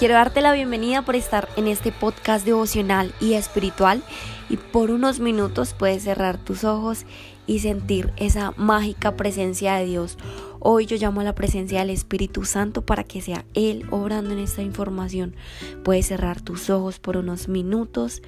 Quiero 0.00 0.14
darte 0.14 0.40
la 0.40 0.54
bienvenida 0.54 1.02
por 1.02 1.14
estar 1.14 1.46
en 1.58 1.66
este 1.66 1.92
podcast 1.92 2.46
devocional 2.46 3.12
y 3.20 3.34
espiritual 3.34 4.02
y 4.48 4.56
por 4.56 4.90
unos 4.90 5.20
minutos 5.20 5.74
puedes 5.74 6.04
cerrar 6.04 6.38
tus 6.38 6.64
ojos 6.64 7.04
y 7.46 7.58
sentir 7.58 8.10
esa 8.16 8.54
mágica 8.56 9.14
presencia 9.14 9.74
de 9.74 9.84
Dios. 9.84 10.16
Hoy 10.58 10.86
yo 10.86 10.96
llamo 10.96 11.20
a 11.20 11.24
la 11.24 11.34
presencia 11.34 11.80
del 11.80 11.90
Espíritu 11.90 12.46
Santo 12.46 12.80
para 12.80 13.04
que 13.04 13.20
sea 13.20 13.44
Él 13.52 13.84
obrando 13.90 14.30
en 14.30 14.38
esta 14.38 14.62
información. 14.62 15.36
Puedes 15.84 16.06
cerrar 16.06 16.40
tus 16.40 16.70
ojos 16.70 16.98
por 16.98 17.18
unos 17.18 17.48
minutos 17.48 18.22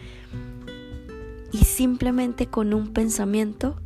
y 1.53 1.65
simplemente 1.65 2.49
con 2.49 2.75
un 2.75 2.93
pensamiento 2.93 3.77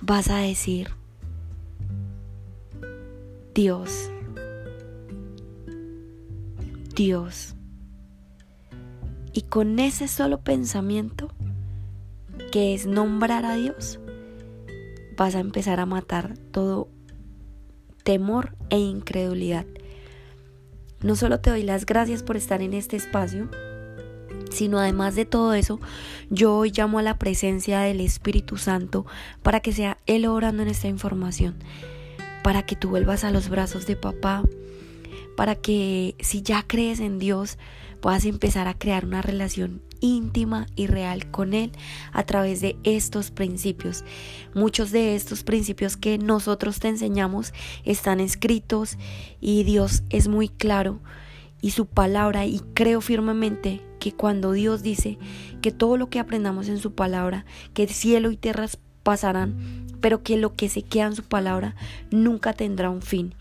vas 0.00 0.30
a 0.30 0.38
decir, 0.38 0.88
Dios, 3.54 4.10
Dios. 7.00 7.54
Y 9.32 9.42
con 9.42 9.78
ese 9.78 10.06
solo 10.06 10.42
pensamiento, 10.42 11.32
que 12.52 12.74
es 12.74 12.84
nombrar 12.84 13.46
a 13.46 13.54
Dios, 13.54 13.98
vas 15.16 15.34
a 15.34 15.40
empezar 15.40 15.80
a 15.80 15.86
matar 15.86 16.36
todo 16.50 16.90
temor 18.04 18.54
e 18.68 18.78
incredulidad. 18.78 19.64
No 21.00 21.16
solo 21.16 21.40
te 21.40 21.48
doy 21.48 21.62
las 21.62 21.86
gracias 21.86 22.22
por 22.22 22.36
estar 22.36 22.60
en 22.60 22.74
este 22.74 22.96
espacio, 22.96 23.48
sino 24.50 24.78
además 24.78 25.14
de 25.14 25.24
todo 25.24 25.54
eso, 25.54 25.80
yo 26.28 26.54
hoy 26.54 26.70
llamo 26.70 26.98
a 26.98 27.02
la 27.02 27.18
presencia 27.18 27.80
del 27.80 28.02
Espíritu 28.02 28.58
Santo 28.58 29.06
para 29.42 29.60
que 29.60 29.72
sea 29.72 29.96
Él 30.04 30.26
orando 30.26 30.62
en 30.62 30.68
esta 30.68 30.88
información, 30.88 31.54
para 32.42 32.66
que 32.66 32.76
tú 32.76 32.90
vuelvas 32.90 33.24
a 33.24 33.30
los 33.30 33.48
brazos 33.48 33.86
de 33.86 33.96
papá, 33.96 34.42
para 35.36 35.54
que 35.54 36.16
si 36.20 36.42
ya 36.42 36.64
crees 36.66 37.00
en 37.00 37.18
Dios, 37.18 37.58
puedas 38.00 38.24
empezar 38.24 38.68
a 38.68 38.78
crear 38.78 39.04
una 39.04 39.22
relación 39.22 39.82
íntima 40.00 40.66
y 40.76 40.86
real 40.86 41.30
con 41.30 41.54
Él 41.54 41.72
a 42.12 42.24
través 42.24 42.60
de 42.60 42.76
estos 42.84 43.30
principios. 43.30 44.04
Muchos 44.54 44.90
de 44.90 45.14
estos 45.14 45.42
principios 45.42 45.96
que 45.96 46.18
nosotros 46.18 46.80
te 46.80 46.88
enseñamos 46.88 47.52
están 47.84 48.20
escritos 48.20 48.96
y 49.40 49.64
Dios 49.64 50.02
es 50.10 50.28
muy 50.28 50.48
claro 50.48 51.00
y 51.60 51.72
su 51.72 51.86
palabra 51.86 52.46
y 52.46 52.60
creo 52.74 53.00
firmemente 53.00 53.82
que 53.98 54.12
cuando 54.12 54.52
Dios 54.52 54.82
dice 54.82 55.18
que 55.60 55.70
todo 55.70 55.96
lo 55.96 56.08
que 56.08 56.18
aprendamos 56.18 56.68
en 56.68 56.78
su 56.78 56.94
palabra, 56.94 57.44
que 57.74 57.82
el 57.82 57.90
cielo 57.90 58.30
y 58.30 58.36
tierras 58.36 58.78
pasarán, 59.02 59.86
pero 60.00 60.22
que 60.22 60.38
lo 60.38 60.54
que 60.54 60.68
se 60.68 60.82
queda 60.82 61.06
en 61.06 61.16
su 61.16 61.22
palabra 61.22 61.76
nunca 62.10 62.54
tendrá 62.54 62.88
un 62.88 63.02
fin. 63.02 63.34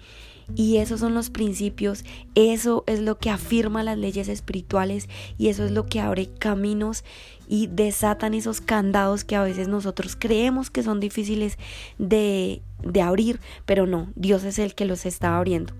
Y 0.55 0.77
esos 0.77 0.99
son 0.99 1.13
los 1.13 1.29
principios, 1.29 2.03
eso 2.35 2.83
es 2.87 2.99
lo 2.99 3.17
que 3.17 3.29
afirma 3.29 3.83
las 3.83 3.97
leyes 3.97 4.27
espirituales 4.27 5.07
y 5.37 5.47
eso 5.47 5.65
es 5.65 5.71
lo 5.71 5.85
que 5.85 5.99
abre 5.99 6.27
caminos 6.27 7.03
y 7.47 7.67
desatan 7.67 8.33
esos 8.33 8.61
candados 8.61 9.23
que 9.23 9.35
a 9.35 9.43
veces 9.43 9.67
nosotros 9.67 10.15
creemos 10.17 10.69
que 10.69 10.83
son 10.83 10.99
difíciles 10.99 11.57
de, 11.97 12.61
de 12.83 13.01
abrir, 13.01 13.39
pero 13.65 13.87
no, 13.87 14.09
Dios 14.15 14.43
es 14.43 14.59
el 14.59 14.75
que 14.75 14.85
los 14.85 15.05
está 15.05 15.37
abriendo. 15.37 15.73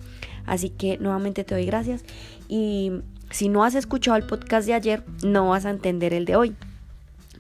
Así 0.46 0.70
que 0.70 0.98
nuevamente 0.98 1.44
te 1.44 1.56
doy 1.56 1.66
gracias 1.66 2.04
y 2.48 2.92
si 3.32 3.50
no 3.50 3.64
has 3.64 3.76
escuchado 3.76 4.18
el 4.18 4.24
podcast 4.24 4.66
de 4.68 4.74
ayer, 4.74 5.04
no 5.24 5.50
vas 5.50 5.66
a 5.66 5.70
entender 5.70 6.14
el 6.14 6.26
de 6.26 6.36
hoy. 6.36 6.56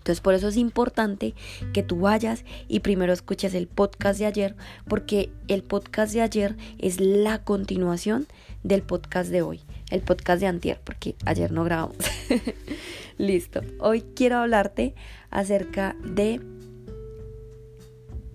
Entonces 0.09 0.21
por 0.21 0.33
eso 0.33 0.47
es 0.47 0.57
importante 0.57 1.35
que 1.71 1.83
tú 1.83 1.99
vayas 1.99 2.43
y 2.67 2.79
primero 2.79 3.13
escuches 3.13 3.53
el 3.53 3.67
podcast 3.67 4.17
de 4.17 4.25
ayer, 4.25 4.55
porque 4.87 5.29
el 5.47 5.61
podcast 5.61 6.13
de 6.13 6.21
ayer 6.21 6.55
es 6.79 6.99
la 6.99 7.43
continuación 7.43 8.25
del 8.63 8.81
podcast 8.81 9.29
de 9.29 9.43
hoy, 9.43 9.61
el 9.91 10.01
podcast 10.01 10.41
de 10.41 10.47
antier, 10.47 10.81
porque 10.83 11.15
ayer 11.27 11.51
no 11.51 11.63
grabamos. 11.63 11.97
Listo. 13.19 13.61
Hoy 13.79 14.03
quiero 14.15 14.39
hablarte 14.39 14.95
acerca 15.29 15.95
de 16.03 16.41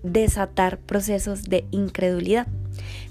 desatar 0.01 0.79
procesos 0.79 1.43
de 1.43 1.65
incredulidad. 1.71 2.47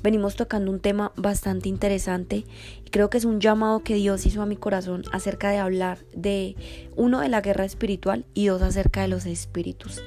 Venimos 0.02 0.36
tocando 0.36 0.70
un 0.70 0.80
tema 0.80 1.12
bastante 1.16 1.68
interesante 1.68 2.44
y 2.84 2.90
creo 2.90 3.10
que 3.10 3.18
es 3.18 3.24
un 3.24 3.40
llamado 3.40 3.82
que 3.82 3.94
Dios 3.94 4.26
hizo 4.26 4.42
a 4.42 4.46
mi 4.46 4.56
corazón 4.56 5.04
acerca 5.12 5.50
de 5.50 5.58
hablar 5.58 6.04
de 6.14 6.56
uno 6.96 7.20
de 7.20 7.28
la 7.28 7.40
guerra 7.40 7.64
espiritual 7.64 8.26
y 8.34 8.46
dos 8.46 8.62
acerca 8.62 9.02
de 9.02 9.08
los 9.08 9.26
espíritus. 9.26 10.02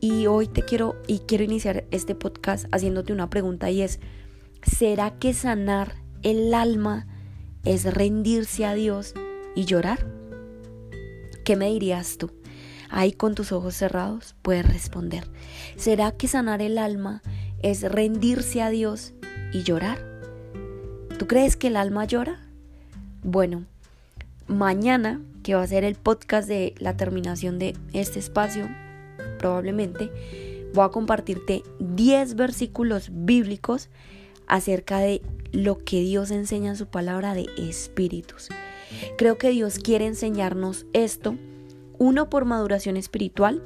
Y 0.00 0.26
hoy 0.26 0.48
te 0.48 0.62
quiero 0.62 0.96
y 1.06 1.20
quiero 1.20 1.44
iniciar 1.44 1.84
este 1.90 2.14
podcast 2.14 2.66
haciéndote 2.72 3.12
una 3.12 3.30
pregunta 3.30 3.70
y 3.70 3.82
es 3.82 4.00
¿será 4.62 5.18
que 5.18 5.32
sanar 5.32 5.94
el 6.22 6.52
alma 6.54 7.06
es 7.64 7.84
rendirse 7.92 8.66
a 8.66 8.74
Dios 8.74 9.14
y 9.54 9.64
llorar? 9.64 10.06
¿Qué 11.44 11.56
me 11.56 11.70
dirías 11.70 12.18
tú? 12.18 12.30
Ahí 12.90 13.12
con 13.12 13.34
tus 13.34 13.52
ojos 13.52 13.74
cerrados 13.74 14.34
puedes 14.42 14.66
responder. 14.66 15.28
¿Será 15.76 16.12
que 16.12 16.28
sanar 16.28 16.62
el 16.62 16.78
alma 16.78 17.22
es 17.64 17.80
rendirse 17.80 18.60
a 18.60 18.68
Dios 18.68 19.14
y 19.50 19.62
llorar. 19.62 19.98
¿Tú 21.18 21.26
crees 21.26 21.56
que 21.56 21.68
el 21.68 21.76
alma 21.76 22.04
llora? 22.04 22.46
Bueno, 23.22 23.64
mañana, 24.46 25.22
que 25.42 25.54
va 25.54 25.62
a 25.62 25.66
ser 25.66 25.82
el 25.82 25.94
podcast 25.94 26.46
de 26.46 26.74
la 26.78 26.98
terminación 26.98 27.58
de 27.58 27.74
este 27.94 28.18
espacio, 28.18 28.68
probablemente, 29.38 30.10
voy 30.74 30.84
a 30.84 30.90
compartirte 30.90 31.62
10 31.80 32.34
versículos 32.34 33.08
bíblicos 33.10 33.88
acerca 34.46 34.98
de 34.98 35.22
lo 35.50 35.78
que 35.78 36.02
Dios 36.02 36.30
enseña 36.30 36.72
en 36.72 36.76
su 36.76 36.88
palabra 36.88 37.32
de 37.32 37.46
espíritus. 37.56 38.50
Creo 39.16 39.38
que 39.38 39.48
Dios 39.48 39.78
quiere 39.78 40.04
enseñarnos 40.04 40.84
esto, 40.92 41.38
uno 41.96 42.28
por 42.28 42.44
maduración 42.44 42.98
espiritual, 42.98 43.62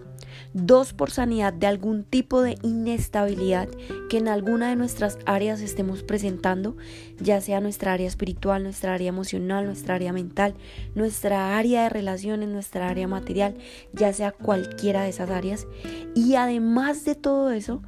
dos 0.54 0.92
por 0.92 1.10
sanidad 1.10 1.52
de 1.52 1.66
algún 1.66 2.04
tipo 2.04 2.42
de 2.42 2.56
inestabilidad 2.62 3.68
que 4.08 4.18
en 4.18 4.28
alguna 4.28 4.70
de 4.70 4.76
nuestras 4.76 5.18
áreas 5.26 5.60
estemos 5.60 6.02
presentando, 6.02 6.76
ya 7.20 7.40
sea 7.40 7.60
nuestra 7.60 7.92
área 7.92 8.08
espiritual, 8.08 8.62
nuestra 8.62 8.94
área 8.94 9.08
emocional, 9.08 9.66
nuestra 9.66 9.94
área 9.94 10.12
mental, 10.12 10.54
nuestra 10.94 11.56
área 11.58 11.84
de 11.84 11.88
relaciones, 11.90 12.48
nuestra 12.48 12.88
área 12.88 13.08
material, 13.08 13.56
ya 13.92 14.12
sea 14.12 14.32
cualquiera 14.32 15.02
de 15.02 15.10
esas 15.10 15.30
áreas. 15.30 15.66
Y 16.14 16.34
además 16.34 17.04
de 17.04 17.14
todo 17.14 17.50
eso, 17.50 17.82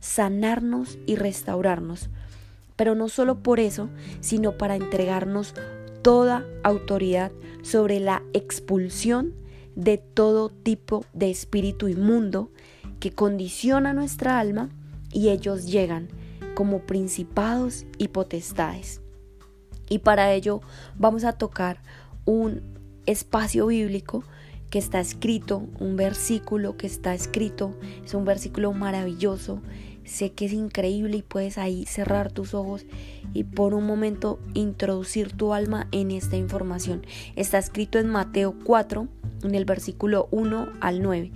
sanarnos 0.00 0.98
y 1.06 1.16
restaurarnos. 1.16 2.10
Pero 2.76 2.94
no 2.94 3.08
solo 3.08 3.42
por 3.42 3.60
eso, 3.60 3.88
sino 4.20 4.58
para 4.58 4.76
entregarnos 4.76 5.54
toda 6.02 6.44
autoridad 6.64 7.32
sobre 7.62 8.00
la 8.00 8.22
expulsión 8.32 9.34
de 9.74 9.98
todo 9.98 10.48
tipo 10.50 11.04
de 11.12 11.30
espíritu 11.30 11.88
inmundo 11.88 12.50
que 13.00 13.12
condiciona 13.12 13.92
nuestra 13.92 14.38
alma 14.38 14.68
y 15.12 15.28
ellos 15.28 15.66
llegan 15.66 16.08
como 16.54 16.80
principados 16.80 17.86
y 17.98 18.08
potestades. 18.08 19.00
Y 19.88 19.98
para 19.98 20.32
ello 20.32 20.60
vamos 20.96 21.24
a 21.24 21.32
tocar 21.32 21.82
un 22.24 22.62
espacio 23.06 23.66
bíblico 23.66 24.24
que 24.70 24.78
está 24.78 25.00
escrito, 25.00 25.66
un 25.80 25.96
versículo 25.96 26.76
que 26.76 26.86
está 26.86 27.14
escrito, 27.14 27.76
es 28.04 28.14
un 28.14 28.24
versículo 28.24 28.72
maravilloso, 28.72 29.60
sé 30.04 30.32
que 30.32 30.46
es 30.46 30.52
increíble 30.52 31.18
y 31.18 31.22
puedes 31.22 31.58
ahí 31.58 31.86
cerrar 31.86 32.32
tus 32.32 32.54
ojos 32.54 32.84
y 33.34 33.44
por 33.44 33.74
un 33.74 33.86
momento 33.86 34.38
introducir 34.54 35.32
tu 35.32 35.54
alma 35.54 35.88
en 35.92 36.10
esta 36.10 36.36
información. 36.36 37.04
Está 37.36 37.58
escrito 37.58 37.98
en 37.98 38.08
Mateo 38.08 38.54
4, 38.64 39.08
en 39.42 39.54
el 39.54 39.64
versículo 39.64 40.28
1 40.30 40.68
al 40.80 41.02
9, 41.02 41.32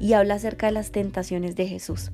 y 0.00 0.12
habla 0.12 0.34
acerca 0.34 0.66
de 0.66 0.72
las 0.72 0.92
tentaciones 0.92 1.56
de 1.56 1.66
Jesús. 1.66 2.10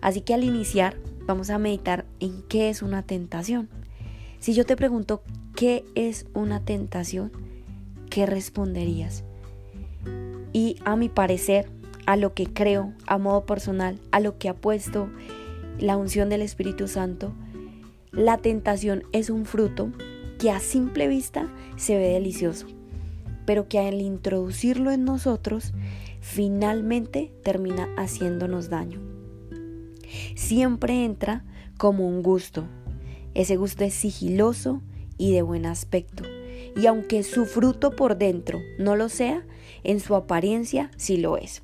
Así 0.00 0.20
que 0.20 0.34
al 0.34 0.44
iniciar 0.44 0.96
vamos 1.26 1.50
a 1.50 1.58
meditar 1.58 2.04
en 2.20 2.42
qué 2.42 2.68
es 2.68 2.82
una 2.82 3.02
tentación. 3.02 3.68
Si 4.38 4.52
yo 4.52 4.66
te 4.66 4.76
pregunto 4.76 5.22
qué 5.56 5.84
es 5.94 6.26
una 6.34 6.60
tentación, 6.60 7.32
¿qué 8.10 8.26
responderías? 8.26 9.24
Y 10.52 10.76
a 10.84 10.96
mi 10.96 11.08
parecer, 11.08 11.68
a 12.06 12.16
lo 12.16 12.34
que 12.34 12.46
creo, 12.46 12.92
a 13.06 13.18
modo 13.18 13.46
personal, 13.46 14.00
a 14.10 14.20
lo 14.20 14.38
que 14.38 14.48
apuesto 14.48 15.08
la 15.78 15.96
unción 15.96 16.28
del 16.28 16.42
Espíritu 16.42 16.88
Santo, 16.88 17.32
la 18.12 18.38
tentación 18.38 19.04
es 19.12 19.30
un 19.30 19.44
fruto 19.44 19.90
que 20.38 20.50
a 20.50 20.60
simple 20.60 21.08
vista 21.08 21.48
se 21.76 21.96
ve 21.96 22.08
delicioso, 22.08 22.66
pero 23.46 23.68
que 23.68 23.78
al 23.78 24.00
introducirlo 24.00 24.90
en 24.90 25.04
nosotros, 25.04 25.72
finalmente 26.20 27.32
termina 27.42 27.88
haciéndonos 27.96 28.68
daño. 28.68 29.00
Siempre 30.36 31.04
entra 31.04 31.44
como 31.76 32.08
un 32.08 32.22
gusto. 32.22 32.64
Ese 33.34 33.56
gusto 33.56 33.84
es 33.84 33.94
sigiloso 33.94 34.80
y 35.18 35.32
de 35.32 35.42
buen 35.42 35.66
aspecto. 35.66 36.24
Y 36.76 36.86
aunque 36.86 37.22
su 37.22 37.46
fruto 37.46 37.96
por 37.96 38.16
dentro 38.16 38.60
no 38.78 38.96
lo 38.96 39.08
sea, 39.08 39.44
En 39.84 40.00
su 40.00 40.16
apariencia 40.16 40.90
sí 40.96 41.18
lo 41.18 41.36
es. 41.36 41.62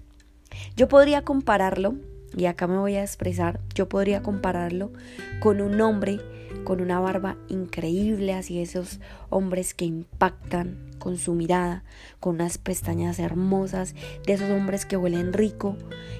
Yo 0.77 0.89
podría 0.89 1.23
compararlo, 1.23 1.97
y 2.37 2.47
acá 2.47 2.67
me 2.67 2.79
voy 2.79 2.97
a 2.97 3.03
expresar, 3.03 3.61
yo 3.75 3.89
podría 3.89 4.23
compararlo 4.23 4.93
con 5.41 5.61
un 5.61 5.81
hombre 5.81 6.21
con 6.65 6.81
una 6.81 7.01
barba 7.01 7.37
increíble, 7.49 8.35
así 8.35 8.61
esos 8.61 9.01
hombres 9.29 9.75
que 9.75 9.85
impactan 9.85 10.91
con 10.99 11.17
su 11.17 11.35
mirada, 11.35 11.85
con 12.19 12.37
unas 12.37 12.59
pestañas 12.59 13.19
hermosas, 13.19 13.95
de 14.27 14.35
esos 14.35 14.51
hombres 14.51 14.87
que 14.87 14.97
huelen 14.97 15.33
rico 15.33 15.77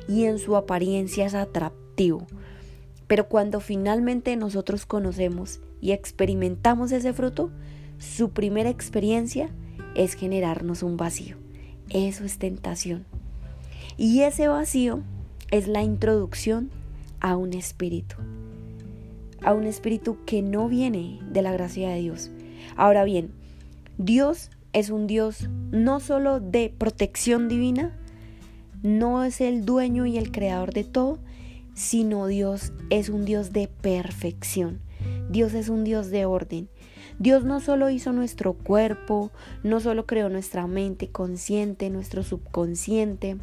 y 0.09 0.25
en 0.25 0.39
su 0.39 0.57
apariencia 0.57 1.27
es 1.27 1.35
atractivo. 1.35 2.27
Pero 3.07 3.29
cuando 3.29 3.61
finalmente 3.61 4.37
nosotros 4.37 4.87
conocemos 4.87 5.61
y 5.81 5.93
experimentamos 5.93 6.93
ese 6.93 7.13
fruto, 7.13 7.51
su 7.99 8.31
primera 8.31 8.71
experiencia 8.71 9.51
es 9.95 10.15
generarnos 10.15 10.83
un 10.83 10.97
vacío. 10.97 11.37
Eso 11.91 12.25
es 12.25 12.39
tentación. 12.39 13.05
Y 13.97 14.23
ese 14.23 14.49
vacío 14.49 15.03
es 15.51 15.69
la 15.69 15.83
introducción 15.83 16.71
a 17.21 17.37
un 17.37 17.53
espíritu. 17.53 18.17
A 19.43 19.55
un 19.55 19.67
espíritu 19.67 20.19
que 20.27 20.43
no 20.43 20.69
viene 20.69 21.21
de 21.31 21.43
la 21.43 21.53
gracia 21.53 21.91
de 21.91 22.01
Dios. 22.01 22.31
Ahora 22.77 23.05
bien, 23.05 23.31
Dios 23.99 24.51
es 24.73 24.91
un 24.91 25.07
Dios 25.07 25.49
no 25.71 26.01
solo 26.01 26.41
de 26.41 26.73
protección 26.77 27.49
divina, 27.49 27.97
no 28.83 29.25
es 29.25 29.41
el 29.41 29.65
dueño 29.65 30.07
y 30.07 30.17
el 30.17 30.31
creador 30.31 30.73
de 30.73 30.85
todo, 30.85 31.19
sino 31.75 32.27
Dios 32.27 32.73
es 32.91 33.09
un 33.09 33.25
Dios 33.25 33.53
de 33.53 33.69
perfección. 33.69 34.81
Dios 35.31 35.55
es 35.55 35.69
un 35.69 35.85
Dios 35.85 36.11
de 36.11 36.25
orden. 36.25 36.69
Dios 37.19 37.45
no 37.45 37.61
solo 37.61 37.91
hizo 37.91 38.13
nuestro 38.13 38.55
cuerpo, 38.55 39.31
no 39.63 39.81
solo 39.81 40.07
creó 40.07 40.29
nuestra 40.31 40.67
mente 40.67 41.09
consciente, 41.09 41.91
nuestro 41.91 42.23
subconsciente, 42.23 43.37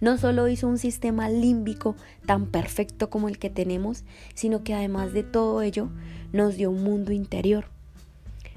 no 0.00 0.18
solo 0.18 0.48
hizo 0.48 0.68
un 0.68 0.78
sistema 0.78 1.28
límbico 1.28 1.96
tan 2.26 2.46
perfecto 2.46 3.10
como 3.10 3.28
el 3.28 3.38
que 3.38 3.50
tenemos, 3.50 4.04
sino 4.34 4.62
que 4.62 4.74
además 4.74 5.12
de 5.12 5.22
todo 5.22 5.62
ello 5.62 5.90
nos 6.32 6.56
dio 6.56 6.70
un 6.70 6.82
mundo 6.82 7.12
interior. 7.12 7.66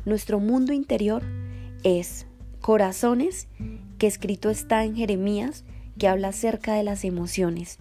Nuestro 0.05 0.39
mundo 0.39 0.73
interior 0.73 1.23
es 1.83 2.25
corazones, 2.61 3.47
que 3.97 4.07
escrito 4.07 4.49
está 4.49 4.83
en 4.83 4.95
Jeremías, 4.95 5.65
que 5.97 6.07
habla 6.07 6.29
acerca 6.29 6.73
de 6.73 6.83
las 6.83 7.03
emociones. 7.03 7.77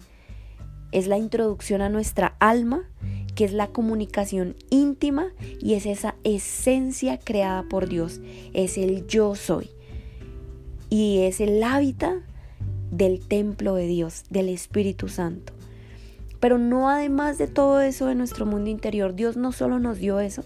Es 0.91 1.07
la 1.07 1.17
introducción 1.17 1.81
a 1.81 1.89
nuestra 1.89 2.35
alma, 2.39 2.89
que 3.35 3.45
es 3.45 3.53
la 3.53 3.67
comunicación 3.67 4.55
íntima 4.69 5.27
y 5.61 5.75
es 5.75 5.85
esa 5.85 6.15
esencia 6.23 7.17
creada 7.17 7.63
por 7.63 7.87
Dios, 7.87 8.19
es 8.53 8.77
el 8.77 9.07
yo 9.07 9.35
soy. 9.35 9.69
Y 10.89 11.19
es 11.19 11.39
el 11.39 11.63
hábitat 11.63 12.17
del 12.91 13.19
templo 13.19 13.75
de 13.75 13.87
Dios, 13.87 14.23
del 14.29 14.49
Espíritu 14.49 15.07
Santo. 15.07 15.53
Pero 16.39 16.57
no 16.57 16.89
además 16.89 17.37
de 17.37 17.47
todo 17.47 17.81
eso 17.81 18.07
de 18.07 18.15
nuestro 18.15 18.45
mundo 18.45 18.69
interior, 18.69 19.13
Dios 19.13 19.35
no 19.35 19.51
solo 19.51 19.79
nos 19.79 19.99
dio 19.99 20.19
eso, 20.19 20.43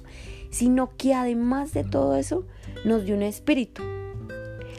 sino 0.49 0.95
que 0.97 1.13
además 1.13 1.73
de 1.73 1.83
todo 1.83 2.15
eso 2.15 2.45
nos 2.85 3.05
dio 3.05 3.15
un 3.15 3.23
espíritu. 3.23 3.83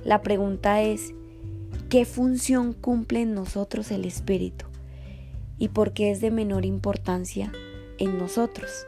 La 0.05 0.23
pregunta 0.23 0.83
es, 0.83 1.15
¿qué 1.89 2.05
función 2.05 2.73
cumple 2.73 3.23
en 3.23 3.35
nosotros 3.35 3.91
el 3.91 4.05
espíritu? 4.05 4.67
¿Y 5.59 5.69
por 5.69 5.93
qué 5.93 6.11
es 6.11 6.21
de 6.21 6.31
menor 6.31 6.65
importancia 6.65 7.53
en 7.99 8.19
nosotros? 8.19 8.87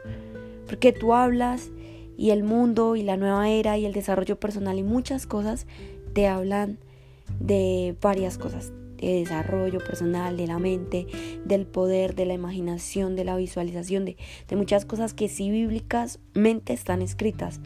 Porque 0.67 0.91
tú 0.91 1.13
hablas 1.13 1.69
y 2.17 2.31
el 2.31 2.43
mundo 2.43 2.95
y 2.95 3.03
la 3.03 3.15
nueva 3.15 3.49
era 3.49 3.77
y 3.77 3.85
el 3.85 3.93
desarrollo 3.93 4.39
personal 4.39 4.77
y 4.77 4.83
muchas 4.83 5.25
cosas 5.25 5.65
te 6.13 6.27
hablan 6.27 6.77
de 7.39 7.95
varias 8.01 8.37
cosas, 8.37 8.71
de 8.97 9.19
desarrollo 9.19 9.79
personal, 9.79 10.37
de 10.37 10.47
la 10.47 10.59
mente, 10.59 11.07
del 11.45 11.65
poder, 11.65 12.15
de 12.15 12.25
la 12.25 12.33
imaginación, 12.33 13.15
de 13.15 13.25
la 13.25 13.35
visualización, 13.35 14.05
de, 14.05 14.17
de 14.47 14.55
muchas 14.55 14.85
cosas 14.85 15.13
que 15.13 15.29
sí 15.29 15.51
bíblicamente 15.51 16.73
están 16.73 17.01
escritas. 17.01 17.59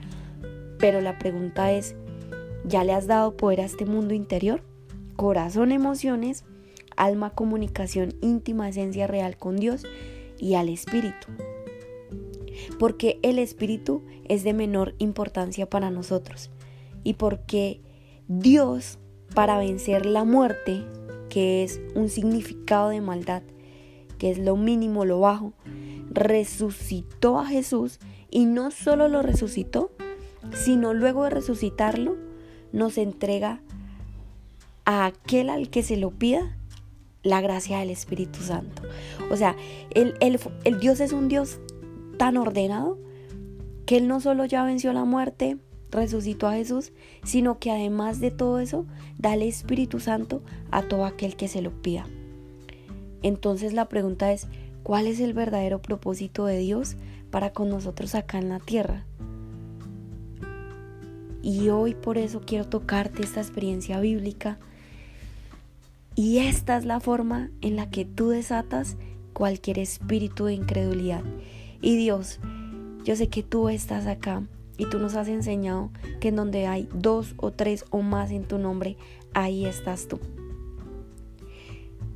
Pero 0.78 1.00
la 1.02 1.18
pregunta 1.20 1.72
es, 1.72 1.96
¿ya 2.66 2.84
le 2.84 2.94
has 2.94 3.08
dado 3.08 3.38
poder 3.38 3.62
a 3.62 3.66
este 3.66 3.86
mundo 3.86 4.14
interior? 4.14 4.64
Corazón, 5.16 5.72
emociones, 5.72 6.44
alma, 6.96 7.32
comunicación 7.32 8.16
íntima, 8.22 8.70
esencia 8.70 9.08
real 9.08 9.38
con 9.38 9.58
Dios 9.58 9.84
y 10.40 10.56
al 10.56 10.70
Espíritu. 10.70 11.28
Porque 12.80 13.20
el 13.22 13.40
Espíritu 13.40 14.04
es 14.28 14.44
de 14.44 14.54
menor 14.54 14.96
importancia 14.98 15.70
para 15.70 15.92
nosotros 15.92 16.52
y 17.04 17.14
porque 17.14 17.82
Dios 18.28 19.00
para 19.34 19.58
vencer 19.58 20.06
la 20.06 20.24
muerte, 20.24 20.84
que 21.30 21.64
es 21.64 21.80
un 21.96 22.10
significado 22.10 22.90
de 22.90 23.02
maldad, 23.02 23.44
que 24.18 24.32
es 24.32 24.38
lo 24.38 24.58
mínimo, 24.58 25.06
lo 25.06 25.20
bajo, 25.20 25.54
resucitó 26.10 27.40
a 27.40 27.46
Jesús 27.46 28.00
y 28.30 28.46
no 28.46 28.72
solo 28.72 29.08
lo 29.08 29.22
resucitó, 29.22 29.92
sino 30.54 30.94
luego 30.94 31.24
de 31.24 31.30
resucitarlo, 31.30 32.18
nos 32.72 32.98
entrega 32.98 33.62
a 34.86 35.06
aquel 35.06 35.50
al 35.50 35.70
que 35.70 35.84
se 35.84 35.98
lo 35.98 36.12
pida 36.12 36.58
la 37.24 37.42
gracia 37.42 37.80
del 37.80 37.92
Espíritu 37.92 38.40
Santo. 38.42 38.82
O 39.30 39.38
sea, 39.38 39.56
el, 39.92 40.16
el 40.20 40.80
Dios 40.80 41.00
es 41.00 41.14
un 41.14 41.28
Dios 41.28 41.60
tan 42.18 42.38
ordenado 42.38 42.98
que 43.86 43.98
Él 43.98 44.08
no 44.08 44.20
solo 44.20 44.46
ya 44.46 44.64
venció 44.64 44.94
la 44.94 45.06
muerte, 45.06 45.58
resucitó 45.92 46.48
a 46.48 46.54
Jesús, 46.54 46.92
sino 47.24 47.60
que 47.60 47.72
además 47.72 48.20
de 48.20 48.32
todo 48.32 48.60
eso, 48.60 48.86
da 49.18 49.34
el 49.34 49.44
Espíritu 49.44 50.00
Santo 50.00 50.42
a 50.72 50.84
todo 50.84 51.06
aquel 51.06 51.36
que 51.36 51.48
se 51.48 51.62
lo 51.62 51.72
pida. 51.82 52.06
Entonces 53.22 53.74
la 53.74 53.88
pregunta 53.88 54.32
es, 54.32 54.48
¿cuál 54.84 55.08
es 55.08 55.20
el 55.20 55.34
verdadero 55.34 55.82
propósito 55.82 56.46
de 56.46 56.58
Dios 56.58 56.96
para 57.30 57.54
con 57.54 57.70
nosotros 57.70 58.16
acá 58.16 58.40
en 58.40 58.50
la 58.50 58.60
tierra? 58.60 59.06
Y 61.44 61.70
hoy 61.70 61.94
por 61.94 62.18
eso 62.18 62.42
quiero 62.46 62.66
tocarte 62.68 63.24
esta 63.24 63.42
experiencia 63.42 64.00
bíblica. 64.00 64.60
Y 66.16 66.40
esta 66.40 66.78
es 66.78 66.86
la 66.86 67.00
forma 67.00 67.50
en 67.62 67.76
la 67.76 67.90
que 67.90 68.06
tú 68.06 68.30
desatas 68.30 68.96
cualquier 69.34 69.80
espíritu 69.80 70.46
de 70.46 70.54
incredulidad. 70.54 71.24
Y 71.82 71.96
Dios, 71.98 72.40
yo 73.04 73.16
sé 73.16 73.28
que 73.28 73.42
tú 73.44 73.70
estás 73.70 74.06
acá 74.06 74.44
y 74.82 74.86
tú 74.86 74.98
nos 74.98 75.14
has 75.14 75.28
enseñado 75.28 75.92
que 76.20 76.30
en 76.30 76.38
donde 76.38 76.66
hay 76.66 76.90
dos 76.92 77.36
o 77.38 77.52
tres 77.52 77.86
o 77.92 78.02
más 78.02 78.32
en 78.32 78.46
tu 78.46 78.58
nombre, 78.58 78.98
ahí 79.36 79.68
estás 79.68 80.08
tú. 80.08 80.20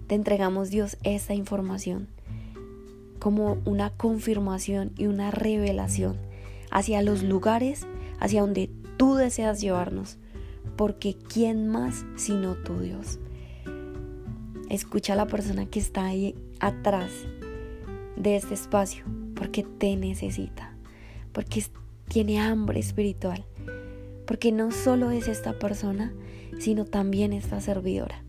Te 0.08 0.16
entregamos 0.16 0.72
Dios 0.72 0.98
esta 1.04 1.36
información 1.36 2.08
como 3.20 3.60
una 3.66 3.92
confirmación 3.92 4.94
y 4.98 5.06
una 5.06 5.30
revelación 5.30 6.18
hacia 6.72 7.04
los 7.04 7.22
lugares 7.22 7.86
hacia 8.20 8.42
donde 8.42 8.72
tú 8.98 9.14
deseas 9.14 9.62
llevarnos, 9.62 10.18
porque 10.76 11.16
¿quién 11.16 11.68
más 11.68 12.04
sino 12.16 12.56
tu 12.56 12.80
Dios? 12.80 13.20
Escucha 14.72 15.14
a 15.14 15.18
la 15.18 15.28
persona 15.28 15.68
que 15.68 15.78
está 15.78 16.06
ahí 16.06 16.34
atrás 16.60 17.12
de 18.16 18.38
este 18.38 18.56
espacio, 18.56 19.06
porque 19.36 19.62
te 19.62 19.96
necesita, 19.98 20.76
porque 21.32 21.60
tiene 22.08 22.40
hambre 22.40 22.80
espiritual. 22.80 23.46
Porque 24.26 24.52
no 24.52 24.72
solo 24.72 25.12
es 25.12 25.28
esta 25.28 25.60
persona, 25.60 26.14
sino 26.60 26.86
también 26.86 27.34
esta 27.34 27.62
servidora. 27.62 28.24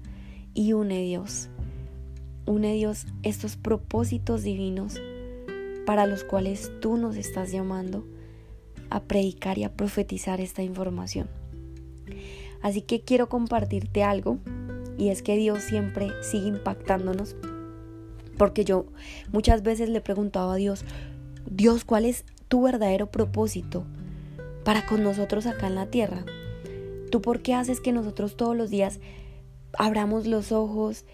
Y 0.54 0.72
une 0.72 1.02
Dios. 1.02 1.48
Une 2.46 2.74
Dios 2.74 3.06
estos 3.22 3.56
propósitos 3.56 4.42
divinos 4.42 5.00
para 5.84 6.06
los 6.06 6.24
cuales 6.24 6.70
tú 6.80 6.96
nos 6.96 7.16
estás 7.16 7.52
llamando 7.52 8.04
a 8.90 9.02
predicar 9.04 9.58
y 9.58 9.64
a 9.64 9.74
profetizar 9.74 10.40
esta 10.40 10.62
información. 10.62 11.28
Así 12.62 12.82
que 12.82 13.00
quiero 13.00 13.28
compartirte 13.28 14.02
algo 14.02 14.38
y 14.98 15.08
es 15.08 15.22
que 15.22 15.36
Dios 15.36 15.62
siempre 15.62 16.10
sigue 16.22 16.48
impactándonos 16.48 17.36
porque 18.36 18.64
yo 18.64 18.86
muchas 19.32 19.62
veces 19.62 19.88
le 19.88 20.00
preguntaba 20.00 20.54
a 20.54 20.56
Dios, 20.56 20.84
Dios, 21.50 21.84
¿cuál 21.84 22.04
es 22.04 22.24
tu 22.48 22.62
verdadero 22.62 23.10
propósito 23.10 23.84
para 24.64 24.86
con 24.86 25.02
nosotros 25.02 25.46
acá 25.46 25.66
en 25.66 25.74
la 25.74 25.86
tierra. 25.86 26.24
¿Tú 27.10 27.22
por 27.22 27.40
qué 27.40 27.54
haces 27.54 27.80
que 27.80 27.92
nosotros 27.92 28.36
todos 28.36 28.56
los 28.56 28.70
días 28.70 29.00
abramos 29.78 30.26
los 30.26 30.52
ojos, 30.52 31.04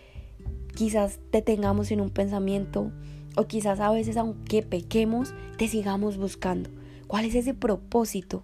quizás 0.74 1.18
te 1.30 1.42
tengamos 1.42 1.90
en 1.90 2.00
un 2.00 2.10
pensamiento 2.10 2.90
o 3.36 3.46
quizás 3.46 3.80
a 3.80 3.90
veces 3.90 4.16
aunque 4.16 4.62
pequemos, 4.62 5.34
te 5.58 5.68
sigamos 5.68 6.16
buscando? 6.16 6.70
¿Cuál 7.06 7.26
es 7.26 7.34
ese 7.34 7.52
propósito? 7.52 8.42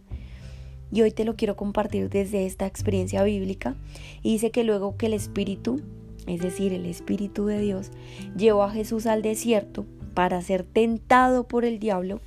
Y 0.91 1.03
hoy 1.03 1.11
te 1.11 1.25
lo 1.25 1.37
quiero 1.37 1.57
compartir 1.57 2.09
desde 2.09 2.47
esta 2.47 2.67
experiencia 2.67 3.23
bíblica. 3.23 3.77
Y 4.23 4.33
dice 4.33 4.51
que 4.51 4.65
luego 4.65 4.97
que 4.97 5.07
el 5.07 5.13
Espíritu, 5.13 5.81
es 6.27 6.41
decir, 6.41 6.73
el 6.73 6.87
Espíritu 6.87 7.47
de 7.47 7.61
Dios, 7.61 7.91
llevó 8.37 8.63
a 8.63 8.71
Jesús 8.71 9.07
al 9.07 9.23
desierto 9.23 9.87
para 10.15 10.41
ser 10.43 10.65
tentado 10.65 11.47
por 11.47 11.65
el 11.65 11.79
diablo, 11.79 12.21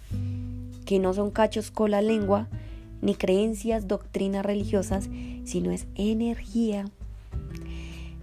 que 0.91 0.99
no 0.99 1.13
son 1.13 1.31
cachos 1.31 1.71
con 1.71 1.91
la 1.91 2.01
lengua, 2.01 2.49
ni 3.01 3.15
creencias, 3.15 3.87
doctrinas 3.87 4.45
religiosas, 4.45 5.09
sino 5.45 5.71
es 5.71 5.87
energía, 5.95 6.83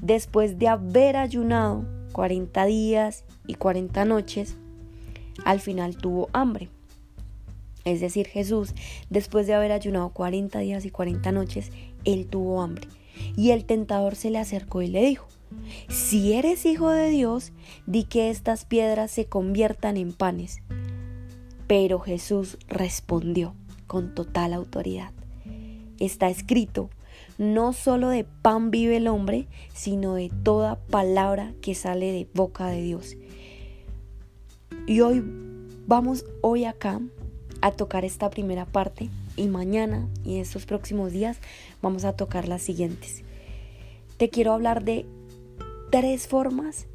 después 0.02 0.58
de 0.58 0.68
haber 0.68 1.16
ayunado 1.16 1.86
40 2.12 2.66
días 2.66 3.24
y 3.46 3.54
40 3.54 4.04
noches, 4.04 4.58
al 5.46 5.60
final 5.60 5.96
tuvo 5.96 6.28
hambre. 6.34 6.68
Es 7.86 8.02
decir, 8.02 8.26
Jesús, 8.26 8.74
después 9.08 9.46
de 9.46 9.54
haber 9.54 9.72
ayunado 9.72 10.10
40 10.10 10.58
días 10.58 10.84
y 10.84 10.90
40 10.90 11.32
noches, 11.32 11.70
él 12.04 12.26
tuvo 12.26 12.60
hambre. 12.60 12.86
Y 13.34 13.52
el 13.52 13.64
tentador 13.64 14.14
se 14.14 14.30
le 14.30 14.36
acercó 14.36 14.82
y 14.82 14.88
le 14.88 15.02
dijo, 15.06 15.26
si 15.88 16.34
eres 16.34 16.66
hijo 16.66 16.90
de 16.90 17.08
Dios, 17.08 17.50
di 17.86 18.04
que 18.04 18.28
estas 18.28 18.66
piedras 18.66 19.10
se 19.10 19.24
conviertan 19.24 19.96
en 19.96 20.12
panes. 20.12 20.60
Pero 21.68 22.00
Jesús 22.00 22.58
respondió 22.66 23.54
con 23.86 24.14
total 24.14 24.54
autoridad. 24.54 25.12
Está 26.00 26.30
escrito, 26.30 26.90
no 27.36 27.72
solo 27.72 28.08
de 28.08 28.24
pan 28.24 28.70
vive 28.70 28.96
el 28.96 29.06
hombre, 29.06 29.46
sino 29.74 30.14
de 30.14 30.30
toda 30.42 30.76
palabra 30.86 31.52
que 31.60 31.74
sale 31.74 32.10
de 32.10 32.26
boca 32.34 32.66
de 32.66 32.82
Dios. 32.82 33.16
Y 34.86 35.00
hoy 35.00 35.22
vamos 35.86 36.24
hoy 36.40 36.64
acá 36.64 37.00
a 37.60 37.72
tocar 37.72 38.04
esta 38.04 38.30
primera 38.30 38.64
parte 38.64 39.10
y 39.36 39.48
mañana 39.48 40.08
y 40.24 40.36
en 40.36 40.40
estos 40.40 40.64
próximos 40.64 41.12
días 41.12 41.38
vamos 41.82 42.04
a 42.04 42.14
tocar 42.14 42.48
las 42.48 42.62
siguientes. 42.62 43.22
Te 44.16 44.30
quiero 44.30 44.52
hablar 44.52 44.84
de 44.84 45.06
tres 45.90 46.26
formas 46.26 46.86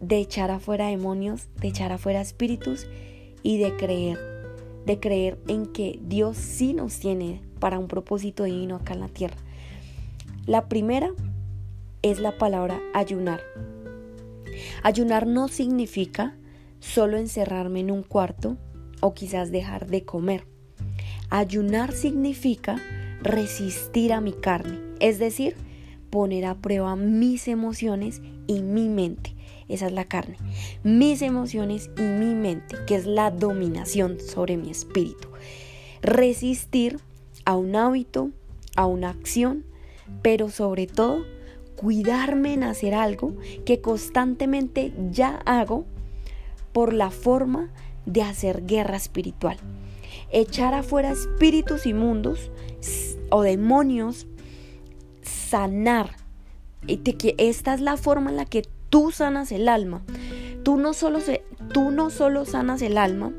de 0.00 0.18
echar 0.18 0.50
afuera 0.50 0.86
demonios, 0.88 1.48
de 1.60 1.68
echar 1.68 1.92
afuera 1.92 2.20
espíritus 2.20 2.86
y 3.48 3.56
de 3.56 3.74
creer, 3.76 4.18
de 4.84 5.00
creer 5.00 5.38
en 5.48 5.64
que 5.64 5.98
Dios 6.02 6.36
sí 6.36 6.74
nos 6.74 7.00
tiene 7.00 7.40
para 7.60 7.78
un 7.78 7.88
propósito 7.88 8.44
divino 8.44 8.76
acá 8.76 8.92
en 8.92 9.00
la 9.00 9.08
tierra. 9.08 9.38
La 10.44 10.68
primera 10.68 11.14
es 12.02 12.20
la 12.20 12.36
palabra 12.36 12.78
ayunar. 12.92 13.40
Ayunar 14.82 15.26
no 15.26 15.48
significa 15.48 16.36
solo 16.80 17.16
encerrarme 17.16 17.80
en 17.80 17.90
un 17.90 18.02
cuarto 18.02 18.58
o 19.00 19.14
quizás 19.14 19.50
dejar 19.50 19.86
de 19.86 20.04
comer. 20.04 20.46
Ayunar 21.30 21.92
significa 21.92 22.76
resistir 23.22 24.12
a 24.12 24.20
mi 24.20 24.34
carne, 24.34 24.78
es 25.00 25.18
decir, 25.18 25.56
poner 26.10 26.44
a 26.44 26.56
prueba 26.56 26.96
mis 26.96 27.48
emociones 27.48 28.20
y 28.46 28.60
mi 28.60 28.90
mente. 28.90 29.37
Esa 29.68 29.86
es 29.86 29.92
la 29.92 30.04
carne. 30.04 30.36
Mis 30.82 31.22
emociones 31.22 31.90
y 31.98 32.02
mi 32.02 32.34
mente, 32.34 32.76
que 32.86 32.94
es 32.96 33.06
la 33.06 33.30
dominación 33.30 34.18
sobre 34.20 34.56
mi 34.56 34.70
espíritu. 34.70 35.28
Resistir 36.00 36.98
a 37.44 37.56
un 37.56 37.76
hábito, 37.76 38.30
a 38.76 38.86
una 38.86 39.10
acción, 39.10 39.64
pero 40.22 40.48
sobre 40.48 40.86
todo 40.86 41.24
cuidarme 41.76 42.54
en 42.54 42.64
hacer 42.64 42.94
algo 42.94 43.36
que 43.64 43.80
constantemente 43.80 44.92
ya 45.10 45.40
hago 45.44 45.84
por 46.72 46.92
la 46.92 47.10
forma 47.10 47.70
de 48.06 48.22
hacer 48.22 48.66
guerra 48.66 48.96
espiritual. 48.96 49.58
Echar 50.30 50.74
afuera 50.74 51.10
espíritus 51.10 51.86
inmundos 51.86 52.50
o 53.30 53.42
demonios, 53.42 54.26
sanar. 55.22 56.16
Esta 56.86 57.74
es 57.74 57.80
la 57.80 57.96
forma 57.96 58.30
en 58.30 58.36
la 58.36 58.44
que 58.44 58.62
tú 58.90 59.10
sanas 59.10 59.52
el 59.52 59.68
alma. 59.68 60.02
Tú 60.62 60.76
no 60.76 60.92
solo, 60.92 61.20
tú 61.72 61.90
no 61.90 62.10
solo 62.10 62.44
sanas 62.44 62.82
el 62.82 62.98
alma, 62.98 63.32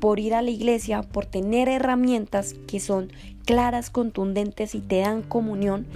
por 0.00 0.18
ir 0.18 0.34
a 0.34 0.42
la 0.42 0.50
iglesia, 0.50 1.02
por 1.02 1.26
tener 1.26 1.68
herramientas 1.68 2.54
que 2.66 2.80
son 2.80 3.12
claras, 3.46 3.88
contundentes 3.88 4.74
y 4.74 4.80
te 4.80 4.98
dan 4.98 5.22
comunión, 5.22 5.86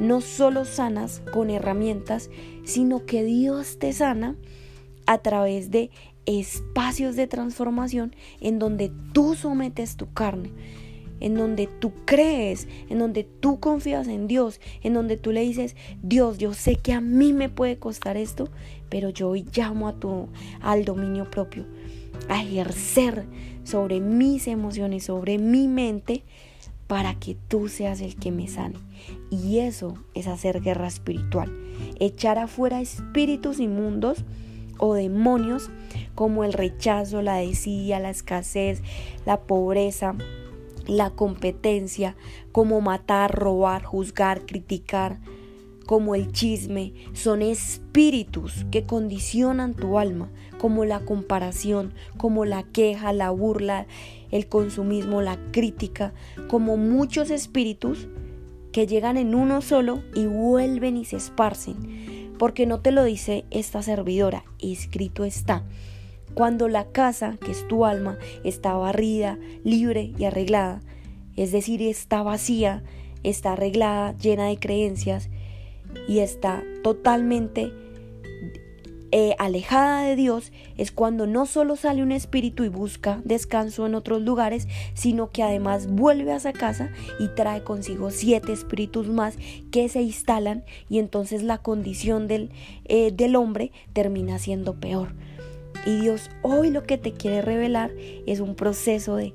no 0.00 0.20
solo 0.20 0.64
sanas 0.64 1.22
con 1.32 1.50
herramientas, 1.50 2.28
sino 2.64 3.06
que 3.06 3.22
Dios 3.24 3.78
te 3.78 3.92
sana 3.92 4.34
a 5.06 5.18
través 5.18 5.70
de 5.70 5.90
espacios 6.26 7.14
de 7.14 7.28
transformación 7.28 8.14
en 8.40 8.58
donde 8.58 8.90
tú 9.12 9.36
sometes 9.36 9.96
tu 9.96 10.12
carne, 10.12 10.50
en 11.20 11.34
donde 11.34 11.66
tú 11.66 11.92
crees, 12.04 12.68
en 12.88 12.98
donde 12.98 13.24
tú 13.24 13.60
confías 13.60 14.08
en 14.08 14.26
Dios, 14.26 14.60
en 14.82 14.94
donde 14.94 15.16
tú 15.16 15.32
le 15.32 15.42
dices, 15.42 15.76
Dios, 16.02 16.38
yo 16.38 16.54
sé 16.54 16.76
que 16.76 16.92
a 16.92 17.00
mí 17.00 17.32
me 17.32 17.48
puede 17.48 17.78
costar 17.78 18.16
esto, 18.16 18.48
pero 18.88 19.10
yo 19.10 19.30
hoy 19.30 19.46
llamo 19.54 19.88
a 19.88 19.94
tu 19.94 20.28
al 20.60 20.84
dominio 20.84 21.30
propio 21.30 21.66
a 22.28 22.42
ejercer 22.42 23.24
sobre 23.64 24.00
mis 24.00 24.46
emociones, 24.46 25.04
sobre 25.04 25.38
mi 25.38 25.68
mente, 25.68 26.22
para 26.86 27.14
que 27.14 27.36
tú 27.48 27.68
seas 27.68 28.00
el 28.00 28.16
que 28.16 28.30
me 28.30 28.48
sane. 28.48 28.76
Y 29.30 29.58
eso 29.58 29.94
es 30.14 30.28
hacer 30.28 30.60
guerra 30.60 30.86
espiritual. 30.86 31.52
Echar 31.98 32.38
afuera 32.38 32.80
espíritus 32.80 33.58
inmundos 33.58 34.24
o 34.78 34.94
demonios 34.94 35.70
como 36.14 36.44
el 36.44 36.52
rechazo, 36.52 37.22
la 37.22 37.36
desidia, 37.36 37.98
la 37.98 38.10
escasez, 38.10 38.82
la 39.24 39.40
pobreza, 39.40 40.14
la 40.86 41.10
competencia, 41.10 42.16
como 42.52 42.80
matar, 42.80 43.34
robar, 43.34 43.84
juzgar, 43.84 44.46
criticar, 44.46 45.20
como 45.86 46.14
el 46.16 46.32
chisme, 46.32 46.92
son 47.12 47.42
espíritus 47.42 48.66
que 48.70 48.84
condicionan 48.84 49.74
tu 49.74 49.98
alma, 49.98 50.30
como 50.58 50.84
la 50.84 51.00
comparación, 51.00 51.94
como 52.16 52.44
la 52.44 52.64
queja, 52.64 53.12
la 53.12 53.30
burla, 53.30 53.86
el 54.30 54.48
consumismo, 54.48 55.22
la 55.22 55.38
crítica, 55.52 56.12
como 56.48 56.76
muchos 56.76 57.30
espíritus 57.30 58.08
que 58.72 58.86
llegan 58.86 59.16
en 59.16 59.34
uno 59.34 59.62
solo 59.62 60.02
y 60.14 60.26
vuelven 60.26 60.96
y 60.96 61.04
se 61.04 61.16
esparcen. 61.16 62.34
Porque 62.36 62.66
no 62.66 62.80
te 62.80 62.90
lo 62.90 63.04
dice 63.04 63.46
esta 63.50 63.82
servidora, 63.82 64.44
escrito 64.58 65.24
está. 65.24 65.64
Cuando 66.36 66.68
la 66.68 66.84
casa, 66.92 67.38
que 67.42 67.50
es 67.50 67.66
tu 67.66 67.86
alma, 67.86 68.18
está 68.44 68.74
barrida, 68.74 69.38
libre 69.64 70.12
y 70.18 70.24
arreglada, 70.26 70.82
es 71.34 71.50
decir, 71.50 71.80
está 71.80 72.22
vacía, 72.22 72.84
está 73.22 73.54
arreglada, 73.54 74.14
llena 74.18 74.48
de 74.48 74.58
creencias 74.58 75.30
y 76.06 76.18
está 76.18 76.62
totalmente 76.82 77.72
eh, 79.12 79.34
alejada 79.38 80.02
de 80.02 80.14
Dios 80.14 80.52
es 80.76 80.92
cuando 80.92 81.26
no 81.26 81.46
solo 81.46 81.76
sale 81.76 82.02
un 82.02 82.12
espíritu 82.12 82.64
y 82.64 82.68
busca 82.68 83.22
descanso 83.24 83.86
en 83.86 83.94
otros 83.94 84.20
lugares, 84.20 84.68
sino 84.92 85.30
que 85.30 85.42
además 85.42 85.86
vuelve 85.86 86.32
a 86.32 86.36
esa 86.36 86.52
casa 86.52 86.90
y 87.18 87.28
trae 87.28 87.64
consigo 87.64 88.10
siete 88.10 88.52
espíritus 88.52 89.08
más 89.08 89.38
que 89.70 89.88
se 89.88 90.02
instalan 90.02 90.64
y 90.90 90.98
entonces 90.98 91.42
la 91.42 91.56
condición 91.56 92.28
del, 92.28 92.50
eh, 92.84 93.10
del 93.10 93.36
hombre 93.36 93.72
termina 93.94 94.38
siendo 94.38 94.74
peor. 94.74 95.14
Y 95.86 96.00
Dios 96.00 96.30
hoy 96.42 96.70
lo 96.70 96.82
que 96.82 96.98
te 96.98 97.12
quiere 97.12 97.40
revelar 97.40 97.92
es 98.26 98.40
un 98.40 98.54
proceso 98.56 99.16
de 99.16 99.32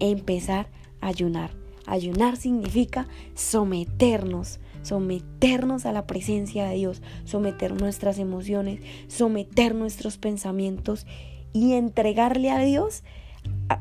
empezar 0.00 0.68
a 1.00 1.06
ayunar. 1.06 1.50
Ayunar 1.86 2.36
significa 2.36 3.06
someternos 3.34 4.58
someternos 4.84 5.86
a 5.86 5.92
la 5.92 6.06
presencia 6.06 6.68
de 6.68 6.76
Dios, 6.76 7.02
someter 7.24 7.72
nuestras 7.80 8.18
emociones, 8.18 8.80
someter 9.08 9.74
nuestros 9.74 10.18
pensamientos 10.18 11.06
y 11.52 11.72
entregarle 11.72 12.50
a 12.50 12.58
Dios 12.58 13.02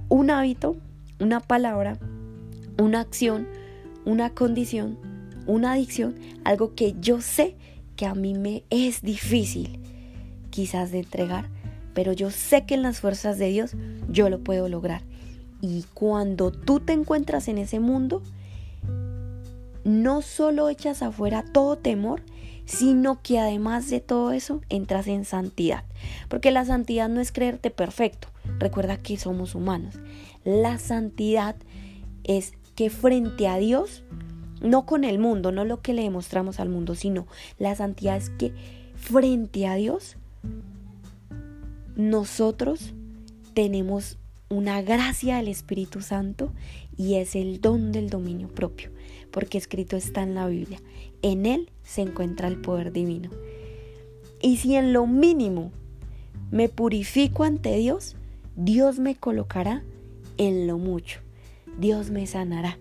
un 0.08 0.30
hábito, 0.30 0.78
una 1.20 1.42
palabra, 1.42 2.00
una 2.80 3.02
acción, 3.02 3.48
una 4.06 4.30
condición, 4.32 4.98
una 5.46 5.74
adicción, 5.74 6.16
algo 6.46 6.74
que 6.74 6.96
yo 7.00 7.22
sé 7.22 7.56
que 7.96 8.06
a 8.06 8.16
mí 8.16 8.34
me 8.34 8.64
es 8.70 9.02
difícil 9.02 9.80
quizás 10.50 10.92
de 10.92 11.00
entregar, 11.00 11.50
pero 11.94 12.14
yo 12.14 12.32
sé 12.32 12.66
que 12.66 12.76
en 12.76 12.82
las 12.82 13.00
fuerzas 13.00 13.38
de 13.38 13.50
Dios 13.50 13.76
yo 14.10 14.30
lo 14.30 14.40
puedo 14.40 14.70
lograr. 14.70 15.02
Y 15.62 15.86
cuando 15.94 16.52
tú 16.52 16.80
te 16.80 16.94
encuentras 16.94 17.48
en 17.48 17.58
ese 17.58 17.80
mundo, 17.80 18.22
no 19.84 20.22
solo 20.22 20.70
echas 20.70 21.02
afuera 21.02 21.44
todo 21.44 21.78
temor, 21.78 22.22
sino 22.66 23.22
que 23.22 23.40
además 23.40 23.90
de 23.90 24.00
todo 24.00 24.32
eso 24.32 24.62
entras 24.70 25.08
en 25.08 25.26
santidad. 25.26 25.84
Porque 26.30 26.52
la 26.52 26.66
santidad 26.66 27.10
no 27.10 27.22
es 27.22 27.32
creerte 27.32 27.70
perfecto, 27.70 28.28
recuerda 28.60 28.98
que 28.98 29.18
somos 29.18 29.56
humanos. 29.56 29.96
La 30.44 30.80
santidad 30.80 31.56
es 32.24 32.54
que 32.76 32.90
frente 32.90 33.48
a 33.48 33.58
Dios, 33.58 34.04
no 34.62 34.86
con 34.86 35.04
el 35.04 35.20
mundo, 35.20 35.52
no 35.52 35.66
lo 35.66 35.82
que 35.82 35.94
le 35.94 36.04
demostramos 36.04 36.60
al 36.60 36.70
mundo, 36.70 36.96
sino 36.96 37.28
la 37.60 37.76
santidad 37.76 38.18
es 38.18 38.30
que 38.30 38.54
frente 38.96 39.68
a 39.68 39.76
Dios, 39.76 40.18
nosotros 41.96 42.94
tenemos 43.54 44.18
una 44.50 44.82
gracia 44.82 45.38
del 45.38 45.48
Espíritu 45.48 46.02
Santo 46.02 46.52
y 46.98 47.16
es 47.16 47.36
el 47.36 47.62
don 47.62 47.92
del 47.92 48.10
dominio 48.10 48.48
propio 48.48 48.92
porque 49.34 49.58
escrito 49.58 49.98
está 49.98 50.22
en 50.22 50.36
la 50.36 50.48
Biblia. 50.48 50.80
En 51.24 51.46
Él 51.46 51.72
se 51.84 52.02
encuentra 52.02 52.48
el 52.48 52.62
poder 52.62 52.94
divino. 52.94 53.32
Y 54.42 54.58
si 54.58 54.76
en 54.76 54.94
lo 54.94 55.08
mínimo 55.08 55.72
me 56.52 56.70
purifico 56.70 57.44
ante 57.44 57.76
Dios, 57.76 58.16
Dios 58.56 59.00
me 59.00 59.16
colocará 59.16 59.84
en 60.38 60.68
lo 60.68 60.78
mucho. 60.78 61.20
Dios 61.80 62.12
me 62.12 62.28
sanará. 62.28 62.78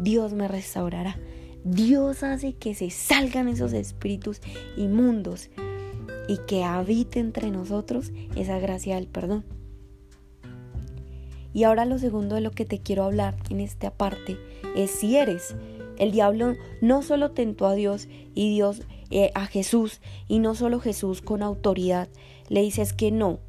Dios 0.00 0.32
me 0.32 0.48
restaurará. 0.48 1.16
Dios 1.64 2.24
hace 2.24 2.54
que 2.54 2.74
se 2.74 2.90
salgan 2.90 3.46
esos 3.46 3.72
espíritus 3.72 4.40
inmundos 4.76 5.50
y 6.28 6.38
que 6.46 6.64
habite 6.64 7.20
entre 7.20 7.50
nosotros 7.50 8.12
esa 8.36 8.58
gracia 8.58 8.96
del 8.96 9.06
perdón. 9.06 9.44
Y 11.52 11.64
ahora 11.64 11.84
lo 11.84 11.98
segundo 11.98 12.34
de 12.34 12.40
lo 12.40 12.50
que 12.50 12.64
te 12.64 12.80
quiero 12.80 13.04
hablar 13.04 13.36
en 13.50 13.60
esta 13.60 13.90
parte 13.90 14.38
es 14.74 14.90
si 14.90 15.16
eres. 15.16 15.54
El 15.98 16.12
diablo 16.12 16.54
no 16.80 17.02
solo 17.02 17.32
tentó 17.32 17.66
a 17.66 17.74
Dios 17.74 18.08
y 18.34 18.50
Dios 18.54 18.82
eh, 19.10 19.30
a 19.34 19.46
Jesús 19.46 20.00
y 20.26 20.38
no 20.38 20.54
solo 20.54 20.80
Jesús 20.80 21.20
con 21.20 21.42
autoridad 21.42 22.08
le 22.48 22.62
dices 22.62 22.92
que 22.92 23.10
no, 23.10 23.40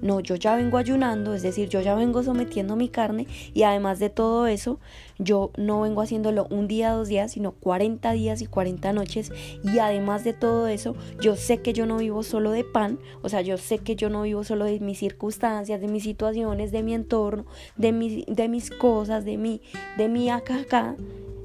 no, 0.00 0.20
yo 0.20 0.36
ya 0.36 0.54
vengo 0.56 0.78
ayunando, 0.78 1.34
es 1.34 1.42
decir, 1.42 1.68
yo 1.68 1.80
ya 1.80 1.94
vengo 1.94 2.22
sometiendo 2.22 2.76
mi 2.76 2.88
carne 2.88 3.26
y 3.52 3.64
además 3.64 3.98
de 3.98 4.10
todo 4.10 4.46
eso, 4.46 4.78
yo 5.18 5.50
no 5.56 5.80
vengo 5.80 6.02
haciéndolo 6.02 6.46
un 6.50 6.68
día, 6.68 6.92
dos 6.92 7.08
días, 7.08 7.32
sino 7.32 7.52
40 7.52 8.12
días 8.12 8.40
y 8.40 8.46
40 8.46 8.92
noches 8.92 9.32
y 9.64 9.78
además 9.78 10.24
de 10.24 10.32
todo 10.32 10.68
eso, 10.68 10.94
yo 11.20 11.36
sé 11.36 11.58
que 11.58 11.72
yo 11.72 11.86
no 11.86 11.98
vivo 11.98 12.22
solo 12.22 12.52
de 12.52 12.64
pan, 12.64 12.98
o 13.22 13.28
sea, 13.28 13.40
yo 13.40 13.58
sé 13.58 13.78
que 13.78 13.96
yo 13.96 14.08
no 14.08 14.22
vivo 14.22 14.44
solo 14.44 14.64
de 14.64 14.78
mis 14.80 14.98
circunstancias, 14.98 15.80
de 15.80 15.88
mis 15.88 16.04
situaciones, 16.04 16.70
de 16.70 16.82
mi 16.82 16.94
entorno, 16.94 17.46
de, 17.76 18.24
de 18.26 18.48
mis 18.48 18.70
cosas, 18.70 19.24
de 19.24 19.36
mi, 19.36 19.62
de 19.96 20.08
mi 20.08 20.30
acá 20.30 20.60
acá, 20.60 20.96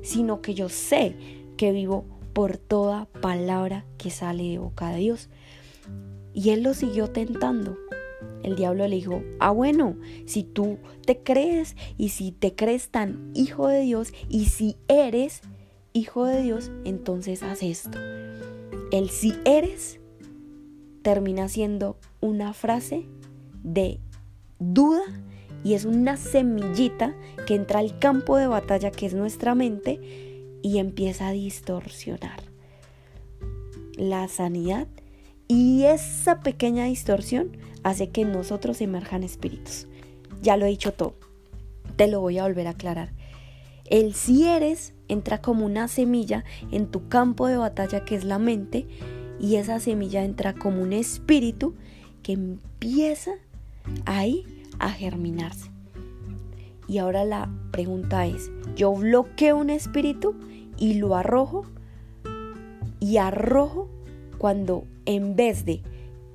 sino 0.04 0.42
que 0.42 0.54
yo 0.54 0.70
sé 0.70 1.16
que 1.58 1.72
vivo 1.72 2.06
por 2.34 2.58
toda 2.58 3.06
palabra 3.22 3.86
que 3.98 4.10
sale 4.10 4.44
de 4.44 4.58
boca 4.58 4.90
de 4.90 4.98
Dios. 4.98 5.30
Y 6.34 6.50
él 6.50 6.64
lo 6.64 6.74
siguió 6.74 7.10
tentando 7.12 7.78
el 8.44 8.56
diablo 8.56 8.88
le 8.88 8.96
dijo, 8.96 9.24
ah 9.40 9.52
bueno, 9.52 9.96
si 10.26 10.44
tú 10.44 10.78
te 11.06 11.20
crees 11.20 11.76
y 11.98 12.10
si 12.10 12.32
te 12.32 12.56
crees 12.56 12.90
tan 12.90 13.32
hijo 13.34 13.68
de 13.68 13.82
Dios 13.82 14.14
y 14.30 14.46
si 14.46 14.78
eres 14.88 15.42
hijo 15.94 16.26
de 16.26 16.42
Dios, 16.42 16.72
entonces 16.86 17.44
haz 17.44 17.64
esto. 17.64 17.98
El 18.92 19.10
si 19.10 19.34
eres 19.46 20.00
termina 21.02 21.48
siendo 21.48 21.98
una 22.22 22.54
frase 22.54 23.06
de 23.64 24.00
duda 24.60 25.04
y 25.64 25.74
es 25.74 25.86
una 25.86 26.18
semillita 26.18 27.16
que 27.48 27.56
entra 27.56 27.80
al 27.80 27.98
campo 28.00 28.38
de 28.38 28.48
batalla 28.48 28.92
que 28.92 29.06
es 29.06 29.14
nuestra 29.14 29.56
mente 29.56 30.00
y 30.62 30.78
empieza 30.78 31.28
a 31.28 31.32
distorsionar 31.32 32.44
la 33.96 34.28
sanidad 34.28 34.88
y 35.48 35.84
esa 35.84 36.40
pequeña 36.40 36.86
distorsión 36.86 37.58
hace 37.84 38.10
que 38.10 38.26
nosotros 38.26 38.82
emerjan 38.82 39.24
espíritus. 39.24 39.88
Ya 40.42 40.58
lo 40.58 40.66
he 40.66 40.70
dicho 40.70 40.94
todo. 40.94 41.16
Te 41.96 42.08
lo 42.08 42.22
voy 42.22 42.38
a 42.38 42.44
volver 42.44 42.68
a 42.68 42.72
aclarar. 42.72 43.12
El 43.86 44.14
si 44.14 44.48
eres 44.48 44.94
entra 45.08 45.42
como 45.42 45.66
una 45.66 45.88
semilla 45.88 46.44
en 46.72 46.88
tu 46.88 47.08
campo 47.08 47.48
de 47.48 47.58
batalla 47.58 48.06
que 48.06 48.16
es 48.16 48.24
la 48.24 48.40
mente 48.40 48.88
y 49.40 49.58
esa 49.58 49.80
semilla 49.80 50.24
entra 50.24 50.54
como 50.54 50.82
un 50.82 50.94
espíritu 50.94 51.76
que 52.24 52.34
empieza 52.34 53.32
ahí 54.06 54.46
a 54.80 54.90
germinarse. 54.90 55.70
Y 56.88 56.98
ahora 56.98 57.26
la 57.26 57.50
pregunta 57.72 58.26
es, 58.26 58.52
yo 58.76 58.94
bloqueo 58.94 59.58
un 59.58 59.70
espíritu 59.70 60.36
y 60.78 60.96
lo 60.96 61.16
arrojo 61.16 61.66
y 63.00 63.18
arrojo 63.18 63.90
cuando 64.38 64.86
en 65.06 65.36
vez 65.36 65.66
de 65.66 65.82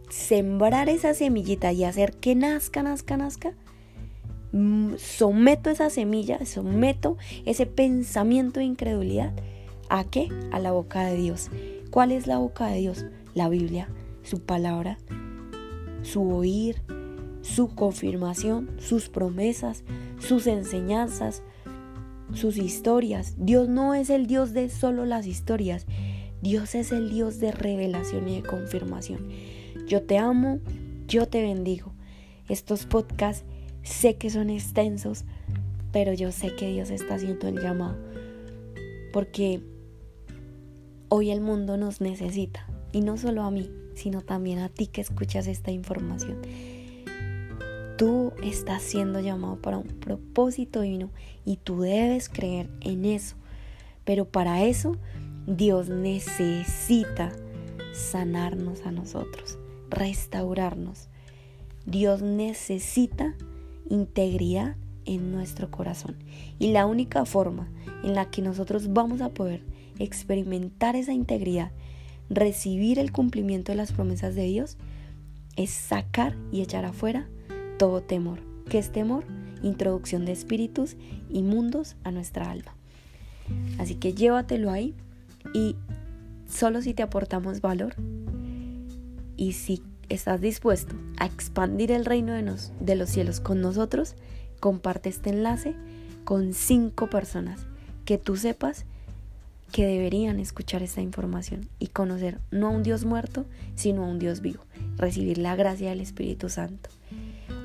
sembrar 0.09 0.89
esa 0.89 1.15
semillita 1.15 1.73
y 1.73 1.85
hacer 1.85 2.15
que 2.15 2.35
nazca, 2.35 2.83
nazca, 2.83 3.17
nazca, 3.17 3.53
mm, 4.53 4.95
someto 4.97 5.71
esa 5.71 5.91
semilla, 5.91 6.45
someto 6.47 7.17
ese 7.45 7.67
pensamiento 7.67 8.61
de 8.61 8.67
incredulidad 8.67 9.33
a 9.89 10.05
qué? 10.05 10.29
A 10.53 10.59
la 10.59 10.73
boca 10.73 11.05
de 11.05 11.17
Dios. 11.17 11.51
¿Cuál 11.91 12.13
es 12.13 12.27
la 12.27 12.39
boca 12.39 12.67
de 12.69 12.79
Dios? 12.79 13.07
La 13.35 13.49
Biblia, 13.49 13.89
su 14.23 14.41
palabra, 14.41 14.99
su 16.03 16.31
oír, 16.31 16.83
su 17.43 17.75
confirmación, 17.75 18.71
sus 18.79 19.09
promesas, 19.09 19.85
sus 20.19 20.47
enseñanzas, 20.47 21.43
sus 22.35 22.59
historias. 22.59 23.35
Dios 23.39 23.69
no 23.69 23.95
es 23.95 24.11
el 24.11 24.27
Dios 24.27 24.53
de 24.53 24.69
solo 24.69 25.07
las 25.07 25.27
historias. 25.27 25.87
Dios 26.43 26.75
es 26.75 26.93
el 26.93 27.11
Dios 27.11 27.41
de 27.41 27.53
revelación 27.53 28.29
y 28.29 28.37
de 28.37 28.47
confirmación. 28.47 29.29
Yo 29.89 30.03
te 30.03 30.19
amo, 30.19 30.61
yo 31.07 31.29
te 31.29 31.41
bendigo. 31.41 31.95
Estos 32.47 32.85
podcasts 32.85 33.47
sé 33.83 34.17
que 34.17 34.29
son 34.29 34.51
extensos, 34.51 35.25
pero 35.93 36.13
yo 36.13 36.31
sé 36.31 36.55
que 36.55 36.69
Dios 36.69 36.91
está 36.91 37.15
haciendo 37.15 37.49
el 37.49 37.59
llamado. 37.59 37.97
Porque 39.15 39.63
hoy 41.09 41.31
el 41.31 41.41
mundo 41.41 41.79
nos 41.79 42.03
necesita. 42.03 42.69
Y 42.93 43.01
no 43.01 43.17
solo 43.17 43.45
a 43.45 43.51
mí, 43.51 43.71
sino 43.95 44.21
también 44.21 44.59
a 44.59 44.69
ti 44.69 44.89
que 44.89 45.01
escuchas 45.01 45.47
esta 45.47 45.71
información. 45.71 46.43
Tú 47.97 48.35
estás 48.43 48.83
siendo 48.83 49.21
llamado 49.21 49.57
para 49.57 49.79
un 49.79 49.87
propósito 49.87 50.83
divino 50.83 51.09
y 51.47 51.57
tú 51.57 51.81
debes 51.81 52.29
creer 52.29 52.69
en 52.83 53.07
eso. 53.07 53.37
Pero 54.05 54.27
para 54.27 54.65
eso 54.65 54.99
Dios 55.47 55.89
necesita 55.89 57.33
sanarnos 57.95 58.83
a 58.83 58.93
nosotros 58.93 59.59
restaurarnos. 59.91 61.09
Dios 61.87 62.23
necesita 62.23 63.35
integridad 63.89 64.77
en 65.05 65.33
nuestro 65.33 65.71
corazón. 65.71 66.17
Y 66.59 66.73
la 66.73 66.87
única 66.87 67.25
forma 67.25 67.69
en 68.05 68.15
la 68.15 68.31
que 68.31 68.43
nosotros 68.43 68.93
vamos 68.93 69.21
a 69.21 69.31
poder 69.31 69.63
experimentar 69.99 70.97
esa 70.97 71.13
integridad, 71.13 71.73
recibir 72.29 72.99
el 72.99 73.11
cumplimiento 73.11 73.73
de 73.73 73.77
las 73.77 73.93
promesas 73.93 74.35
de 74.35 74.45
Dios, 74.45 74.77
es 75.57 75.71
sacar 75.71 76.37
y 76.53 76.61
echar 76.61 76.85
afuera 76.85 77.29
todo 77.79 78.03
temor. 78.03 78.41
¿Qué 78.69 78.79
es 78.79 78.93
temor? 78.93 79.25
Introducción 79.63 80.25
de 80.25 80.33
espíritus 80.33 80.97
inmundos 81.31 81.97
a 82.05 82.11
nuestra 82.11 82.51
alma. 82.51 82.75
Así 83.79 83.95
que 83.95 84.13
llévatelo 84.13 84.71
ahí 84.71 84.95
y 85.55 85.75
solo 86.49 86.83
si 86.83 86.93
te 86.95 87.03
aportamos 87.03 87.61
valor, 87.61 87.95
y 89.39 89.53
si 89.53 89.83
estás 90.11 90.43
dispuesto 90.43 90.95
a 91.19 91.25
expandir 91.25 91.93
el 91.93 92.05
reino 92.05 92.35
de, 92.35 92.97
los 92.97 93.09
cielos 93.09 93.41
con 93.41 93.63
nosotros, 93.63 94.17
comparte 94.61 95.09
este 95.09 95.31
enlace 95.31 95.75
con 96.25 96.53
cinco 96.53 97.09
personas 97.09 97.61
que 98.05 98.19
tú 98.19 98.37
sepas 98.37 98.85
que 99.73 99.87
deberían 99.87 100.41
escuchar 100.41 100.83
esta 100.83 101.03
información 101.03 101.69
y 101.79 101.89
conocer 101.89 102.41
no 102.51 102.69
a 102.69 102.71
un 102.71 102.83
Dios 102.83 103.05
muerto, 103.05 103.47
sino 103.75 104.05
a 104.05 104.09
un 104.09 104.19
Dios 104.19 104.41
vivo, 104.41 104.65
recibir 104.97 105.39
la 105.39 105.57
gracia 105.57 105.91
del 105.91 106.01
Espíritu 106.01 106.49
Santo. 106.49 106.91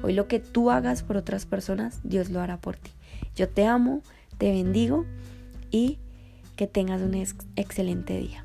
Hoy 0.04 0.14
lo 0.14 0.28
que 0.28 0.40
tú 0.40 0.70
hagas 0.70 1.02
por 1.02 1.18
otras 1.18 1.46
personas, 1.46 2.02
Dios 2.04 2.30
lo 2.30 2.42
hará 2.42 2.58
por 2.58 2.76
ti. 2.76 2.92
Yo 3.36 3.50
te 3.50 3.66
amo, 3.66 4.04
te 4.38 4.52
bendigo 4.52 5.06
y 5.72 5.98
que 6.58 6.68
tengas 6.68 7.02
un 7.02 7.16
excelente 7.56 8.20
día. 8.20 8.44